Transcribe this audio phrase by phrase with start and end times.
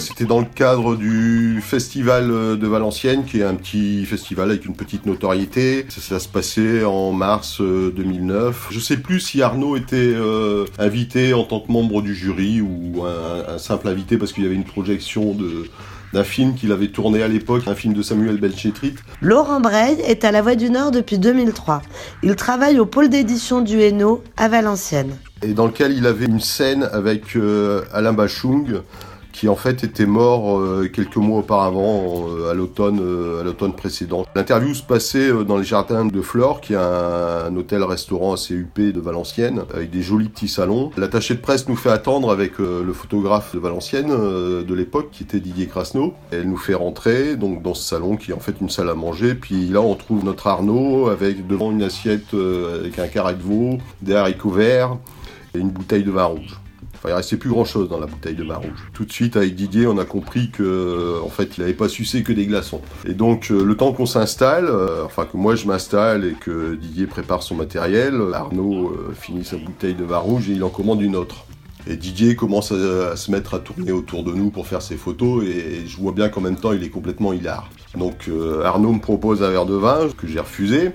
[0.00, 2.28] C'était dans le cadre du festival
[2.58, 5.86] de Valenciennes, qui est un petit festival avec une petite notoriété.
[5.88, 8.68] Ça, se passait en mars 2009.
[8.70, 13.04] Je sais plus si Arnaud était euh, invité en tant que membre du jury ou
[13.04, 15.64] un, simple invité parce qu'il y avait une projection de
[16.12, 18.96] d'un film qu'il avait tourné à l'époque, un film de Samuel Belchetrit.
[19.20, 21.82] Laurent Breil est à La Voix du Nord depuis 2003.
[22.24, 25.16] Il travaille au pôle d'édition du Hainaut à Valenciennes.
[25.42, 28.80] Et dans lequel il avait une scène avec euh, Alain Bachung,
[29.32, 33.74] qui en fait était mort euh, quelques mois auparavant, euh, à l'automne euh, à l'automne
[33.74, 34.24] précédent.
[34.34, 39.00] L'interview se passait dans les jardins de Flore, qui est un, hôtel-restaurant assez huppé de
[39.00, 40.90] Valenciennes, avec des jolis petits salons.
[40.96, 45.40] L'attaché de presse nous fait attendre avec le photographe de Valenciennes de l'époque, qui était
[45.40, 46.14] Didier Krasno.
[46.30, 48.94] Elle nous fait rentrer donc dans ce salon, qui est en fait une salle à
[48.94, 49.34] manger.
[49.34, 53.78] Puis là, on trouve notre Arnaud avec devant une assiette avec un carré de veau,
[54.00, 54.96] des haricots verts
[55.54, 56.60] et une bouteille de vin rouge.
[57.00, 58.90] Enfin, il restait plus grand chose dans la bouteille de vin rouge.
[58.92, 61.88] Tout de suite, avec Didier, on a compris que, euh, en fait, il n'avait pas
[61.88, 62.82] sucé que des glaçons.
[63.08, 66.74] Et donc, euh, le temps qu'on s'installe, euh, enfin que moi je m'installe et que
[66.74, 71.00] Didier prépare son matériel, Arnaud finit sa bouteille de vin rouge et il en commande
[71.00, 71.46] une autre.
[71.86, 75.42] Et Didier commence à, se mettre à tourner autour de nous pour faire ses photos
[75.44, 77.70] et je vois bien qu'en même temps il est complètement hilar.
[77.96, 78.30] Donc
[78.62, 80.92] Arnaud me propose un verre de vin que j'ai refusé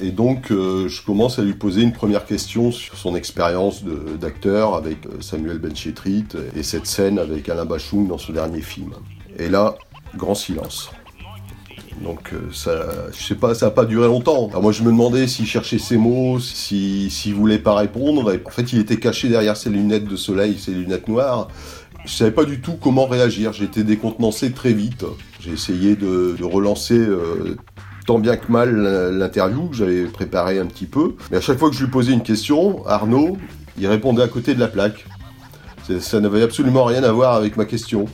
[0.00, 3.82] et donc, euh, je commence à lui poser une première question sur son expérience
[4.20, 8.92] d'acteur avec euh, Samuel Benchetrit et cette scène avec Alain Bachung dans son dernier film.
[9.38, 9.76] Et là,
[10.14, 10.90] grand silence.
[12.02, 12.86] Donc euh, ça,
[13.16, 14.50] je sais pas, ça a pas duré longtemps.
[14.60, 18.38] moi je me demandais s'il cherchait ses mots, s'il si, voulait pas répondre.
[18.44, 21.48] En fait il était caché derrière ses lunettes de soleil, ses lunettes noires.
[22.04, 23.54] Je savais pas du tout comment réagir.
[23.54, 25.06] J'étais décontenancé très vite.
[25.40, 27.02] J'ai essayé de, relancer
[28.06, 28.70] tant bien que mal
[29.18, 31.16] l'interview que j'avais préparé un petit peu.
[31.30, 33.36] Mais à chaque fois que je lui posais une question, Arnaud,
[33.78, 35.06] il répondait à côté de la plaque.
[36.00, 38.06] Ça n'avait absolument rien à voir avec ma question.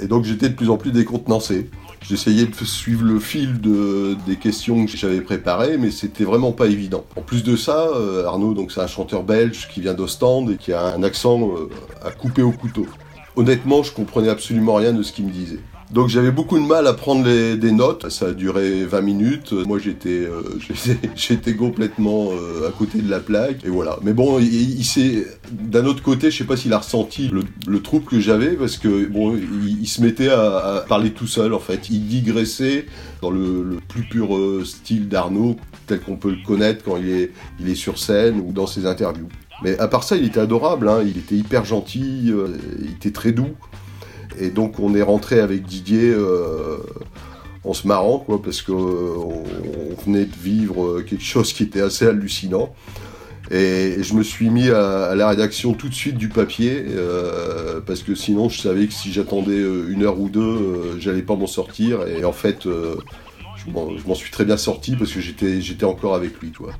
[0.00, 1.70] Et donc j'étais de plus en plus décontenancé.
[2.08, 7.04] J'essayais de suivre le fil des questions que j'avais préparées, mais c'était vraiment pas évident.
[7.16, 10.56] En plus de ça, euh, Arnaud, donc c'est un chanteur belge qui vient d'Ostende et
[10.56, 11.68] qui a un accent euh,
[12.04, 12.86] à couper au couteau.
[13.34, 15.58] Honnêtement, je comprenais absolument rien de ce qu'il me disait.
[15.92, 18.08] Donc j'avais beaucoup de mal à prendre des notes.
[18.10, 19.52] Ça a duré 20 minutes.
[19.52, 20.42] Moi j'étais euh,
[21.16, 23.98] j'étais complètement euh, à côté de la plaque et voilà.
[24.02, 28.04] Mais bon, il, s'est d'un autre côté, je sais pas s'il a ressenti le, trouble
[28.04, 31.88] que j'avais parce que bon, il, se mettait à, parler tout seul en fait.
[31.88, 32.86] Il digressait
[33.22, 37.32] dans le, plus pur euh, style d'Arnaud tel qu'on peut le connaître quand il est
[37.60, 39.28] il est sur scène ou dans ses interviews.
[39.62, 40.88] Mais à part ça, il était adorable.
[40.88, 41.02] Hein.
[41.06, 42.32] Il était hyper gentil.
[42.80, 43.54] il était très doux.
[44.38, 46.78] Et donc on est rentré avec Didier euh,
[47.64, 52.06] en se marrant, quoi, parce qu'on euh, venait de vivre quelque chose qui était assez
[52.06, 52.74] hallucinant.
[53.50, 58.02] Et, je me suis mis à, la rédaction tout de suite du papier, euh, parce
[58.02, 62.06] que sinon je savais que si j'attendais une heure ou deux, j'allais pas m'en sortir.
[62.06, 63.70] Et en fait, je
[64.06, 66.52] m'en suis très bien sorti parce que j'étais encore avec lui.
[66.52, 66.72] Quoi.